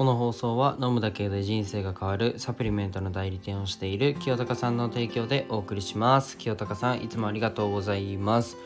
[0.00, 6.38] この放送は飲むだけで人生が変わるサプリメントの代理店をしている清高さんの提供でお送りします。
[6.38, 8.56] 清高さんいつもありがとうございます。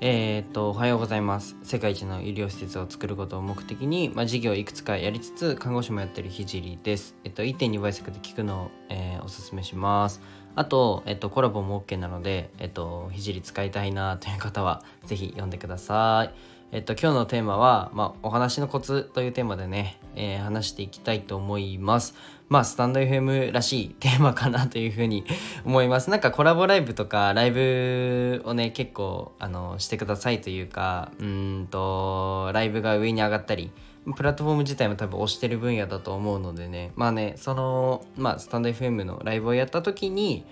[0.00, 1.56] えー、っとおはようございます。
[1.62, 7.14] 世界一の医療施設を作ることを目的に、まあ、事業いくつかやりつつ看護師もやってるひじりです。
[7.22, 10.22] えっと1.2倍速で聞くのを、えー、おすすめします。
[10.54, 16.57] あと、えっと、コラボも OK なので、えっと、ひじり使いたいなという方はぜひ読んでください。
[16.70, 22.14] えっと、今日のテーマは、まあ、お話のコツというテーマでね、えー、話していきたいと思います。
[22.50, 25.24] まあ、スタンド FM らしいテーマかなというふうに
[25.64, 26.10] 思います。
[26.10, 33.70] なんかコラボライブとかライブをね、結構、あの、してくださいというか、うんと、ライブが上に上がったり、
[34.14, 40.44] プラットフォーム自体も多分推してる分野だと思うのでね、まあね、その、まあ、スタンド FM のライブをやった時に、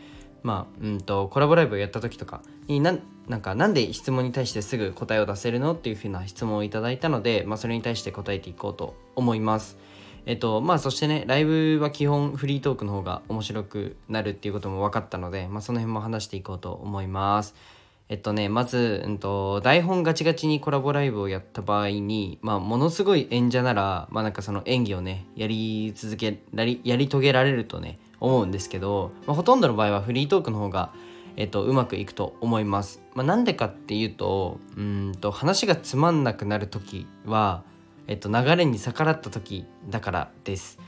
[0.43, 9.79] まあ、うんと、コラボライブをやった時とかになん、なんか、なんで質問に対してすぐ答えを出せるのっていうふうな質問をいただいたので、まあ、それに対して答えていこうと思います。
[10.27, 17.54] えっと、まあ、そしてね、ライブは基本フリートークの方が面白くなるっていうことも分かったので、まあ、その辺も話していこうと思います。
[18.09, 30.93] えっとね、まず、うんと、台本ガチガチにコラボライブをやった場合に、まあ、ものすごい演者なら、まあ、なんかその演技をね、やり続け、やり、やり遂げられるとね、思うんですけど、まあ、ほとんどの場合はフリートークの方が、
[31.37, 33.02] えっと、うまくいくと思います。
[33.15, 37.62] まあ、なんでかっていうとうんと話がつまんなくなる時は、
[38.06, 40.79] えっと、流れに逆らった時だからです。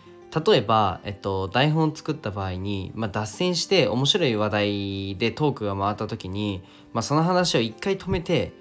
[0.46, 8.52] 例えば、えっと、台本を作った場合に、まあ、脱線して面白い話題でトークが回った時に、まあ、その話を一回止めて、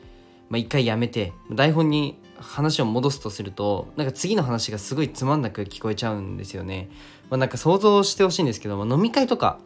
[0.50, 6.90] まあ、一回やめて台本に話を戻すとするとなんか次の話がすごいつまんなく聞こえちゃうんですよね。
[7.30, 9.60] まあ、なんか想像してほしいんですけども飲み会とか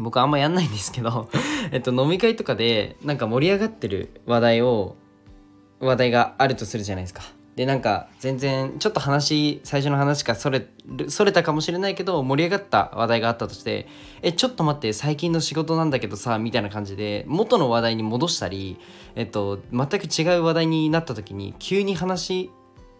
[0.00, 1.28] 僕あんまやんないんですけど
[1.72, 4.96] えっと飲み会とかでなんか盛り上がってる話題を
[5.80, 7.22] 話題があるとするじゃないですか。
[7.58, 10.68] でなんか全然ちょっと話最初の話かそれ
[11.08, 13.88] それたかもしれないけど盛り上がった話題があったとして
[14.22, 18.78] えちょっと待って最近の仕事なんだけどさみたいな感じで元の話題に戻したり
[19.16, 22.48] えっと全く違う話題になった時に急に話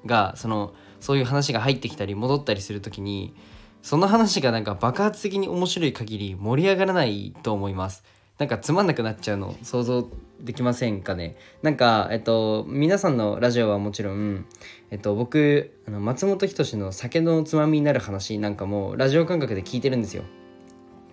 [0.05, 3.35] がそのそういう話が入ってきたり戻ったりする時に
[3.83, 8.05] その話がなんか爆発的に面白い限り盛り上がらないと思います。
[8.39, 10.09] なんかつまんなくなっちゃうの想像
[10.41, 11.37] できませんかね？
[11.63, 14.47] なんか、えっと、皆さんのラジオはもちろん、
[14.91, 20.23] えっと、僕あの松本人志の酒のつまみになる話なんかもラジオ感覚で聞いてるんですよ。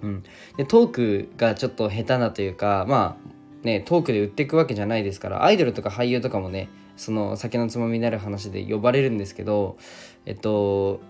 [0.03, 0.23] うん、
[0.57, 9.77] でトークがちょっと下手なというかまあねトークで売っていくわけじゃないですからアイドルとか俳優とかもねその酒のつまみになる話で呼ばれるんですけど
[10.27, 11.01] えっと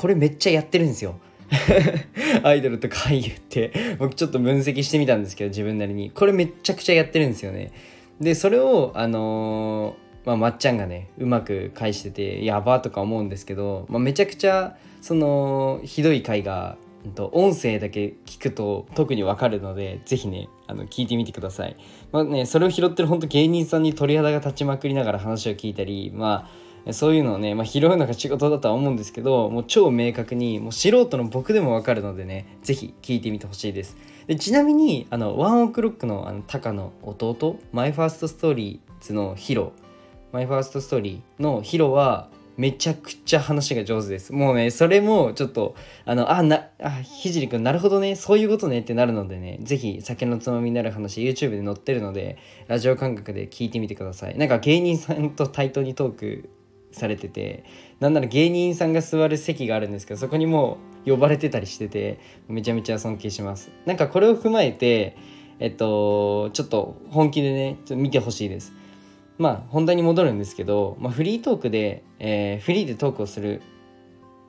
[0.00, 1.16] これめっちゃやってるんですよ。
[2.42, 3.70] アイドルとか俳優って。
[3.98, 6.10] 僕ちょっと分析してみたんですけど自分なりに。
[6.10, 7.70] これめっちゃくちゃやってるんですよね。
[8.18, 16.78] でそれをあのー、まあ、まっちゃんがねうまく返しててやばとか思うんですけど、まあ、めちゃくちゃそのひどい回が
[17.32, 21.76] 音声だけ聞くと特にわかるのでぜひねあの聞いてみてください、
[22.12, 33.96] まあね、それを拾ってる本当芸人さんに鳥肌が立ちまくりながら話を聞いたりまあそういうのをね、まあ、拾うのが仕事だとは思うんですけどもう超明確にもう素人の僕でもわかるのでね是非聞いてみてほしいです
[34.26, 39.72] でちなみにあの ONE OK ROCK のあのタカの弟 MY FIRST STORYズのヒロ
[40.32, 42.28] MY FIRST STORY のヒロは
[42.60, 44.34] めちゃくちゃ話が上手です。
[44.34, 45.74] もうね、それもちょっと、
[46.04, 52.36] あの、あ、な、あ、ひじりくん、なるほどね、そういうことねってなるのでね、ぜひ酒のつまみになる話、YouTube で載ってるので、
[52.68, 54.36] ラジオ感覚で聞いてみてください。
[54.36, 56.50] なんか芸人さんと対等にトーク
[56.92, 57.64] されてて
[58.00, 62.18] なんなら芸人さんが座る席があるんですけどそこにもう呼ばれてたりしてて
[62.48, 63.70] めちゃめちゃ尊敬します。
[63.86, 65.16] なんかこれを踏まえて
[65.58, 68.72] えっとちょっと本気でねちょっと見てほしいです。
[69.38, 73.62] まあ本題に戻るんですけど、まあ、フリートークで、えー、フリーでトークをする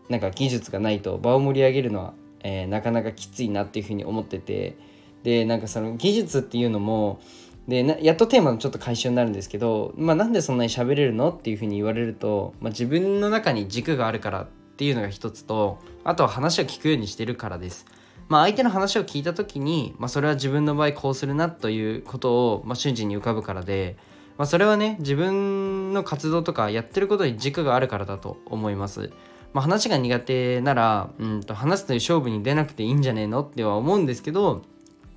[0.10, 4.76] なんか技術がないと場を盛り上げるのは、えー、なかなかきついなっていうふうに思ってて
[5.24, 7.22] でなんかその技術っていうのも
[7.68, 14.48] でやっとテーマのちょっと回収になるんですけど、まあ、なんでそんなに喋れるのっていうふうに言われると、まあ、自分の中に軸があるからっ
[14.78, 17.86] ていうのが一つとあとは話を聞くようにしてるからです。
[18.30, 23.98] まあ、相手の話を聞いた時に、まあ、それは自分の場合こうするなということを、まあ、瞬時に浮かぶからで、
[24.38, 29.12] まあ、それはね自分の活動とかやってることに軸があるからだと思います。
[29.54, 34.64] まあ、話が苦手なら、うんと話すという勝負に出なくていいんじゃねえのっては思うんですけど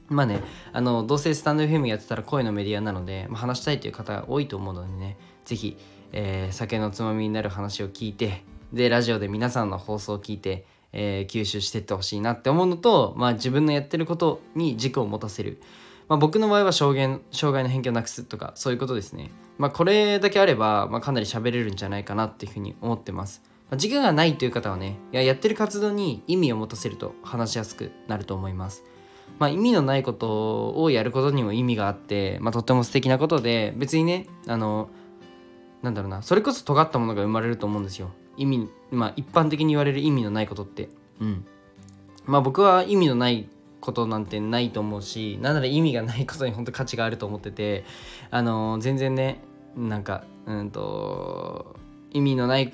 [0.08, 0.40] まあね、
[0.72, 5.76] あの、どうせスタンド FM やってたら声のメディアなので、まあ、話したいという方が多いと思うのでね、ぜひ、
[6.12, 15.60] えー、酒のつまみになる話を聞いて、で、ラジオで皆さんの放送を聞いて、えー、吸収していってほしいなって思うのと、まあ、自分のやってることに軸を持たせる。
[16.08, 19.30] まあ、僕の場合は障害障害の偏見をなくすとかそういうことですね。
[19.58, 23.42] まあ、これだけあれば、まあ、かなり喋れるんじゃないかなっていうふうに思ってます。
[23.70, 28.84] まあ時間がないという方はねややってる活動に意味を持たせると話しやすくなると思います。
[29.38, 34.88] まあ、意味のないことをやることにも意味があって、まあ、とっても素敵なことで別にねあの
[35.82, 38.10] なんだろうなそれこそ尖ったものが生まれると思うんですよ。
[38.36, 40.88] 意味まあ一般的に言われる意味のないことって。
[41.20, 41.44] うん。
[42.24, 43.48] まあ僕は意味のない
[43.80, 47.84] ことなんてないと思うしなんなら意味がないことに本当価値があると思ってて
[48.30, 49.42] あの全然ね
[49.76, 51.76] なんかうんと
[52.10, 52.72] 意味のない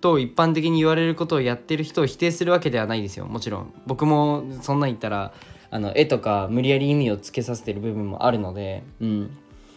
[0.00, 3.26] と一般的に言われることをやってる人を否定するわけではないですよ。
[3.26, 3.74] もちろん。
[3.86, 5.32] 僕もそんな言ったら
[5.70, 9.36] あの絵とか無理やり意味をつけさせてる部分もあるので、うん、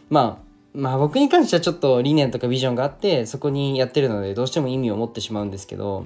[0.09, 6.05] まあまあ僕に関してはちょっと理念とかビジョンがあってそこにやってるのでどうしても意味を持ってしまうんですけど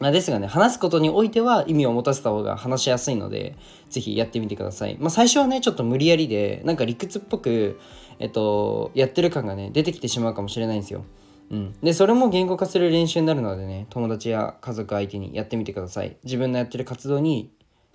[0.00, 3.56] まあ、ですがね、話すことにおいては意味を持たせた方が話しやすいので、
[3.90, 4.96] ぜひやってみてください。
[4.98, 7.80] まあ、最初はね、ちょっと無理やりで、なんか理屈っぽく、
[8.18, 11.04] えっと、やってる感がね、出てきてしまうかもしれないんですよ。
[11.50, 11.74] うん。
[11.80, 16.16] で、それも言語化する練習になるのでね、友達や家族相手にやってみてください。
[16.24, 17.50] 自分のやってる活動に、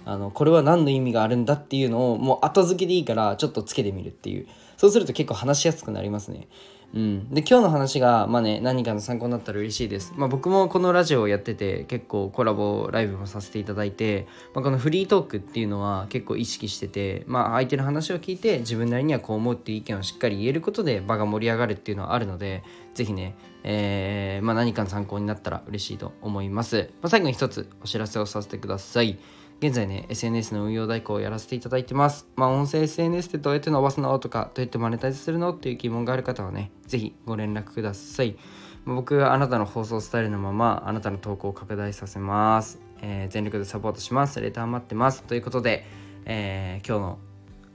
[0.06, 4.48] あの、これは何の意味があるんだっていうのを、もう後付けでいいから、ちょっとつけてみるっていう。
[4.78, 6.48] そうすると結構話しやすくなりますね。
[6.94, 22.63] うん、で今日の話が、まあね、何かの参考になったら嬉しいです、まあ、僕もこのラジオをやってて結構コラボライブもさせていただいて、まあ、このフリートークっていうのは結構意識してて、まあ、相手の話を聞いて自分なりにはこう思うっていう意見をしっかり言えることで場が盛り上がるっていうのはあるので
[22.96, 29.19] 是非ね、えーまあ、何かの参考になったら嬉しいと思います、まあ、最後に一つお知らせをさせてください
[29.61, 32.27] 現在ね、SNS の運用代行をやらせていただいてます。
[32.38, 38.38] まあ、音声 SNS ってどうやって伸ばすのとか、どうやってマネタイズするのっていう疑問がある方はね、ぜひご連絡ください。
[38.85, 42.79] 僕があなたの放送スタイルのまま、あなたの投稿を拡大させます。
[43.01, 44.39] えー、全力でサポートします。
[44.39, 45.23] レター待ってます。
[45.23, 45.85] ということで、
[46.23, 47.19] えー、今日の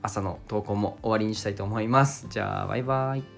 [0.01, 2.29] 朝の投稿も終わりにしたいと思います。
[2.31, 3.34] じゃあ、バイバイ。